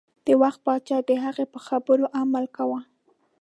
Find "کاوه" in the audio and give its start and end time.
2.55-2.79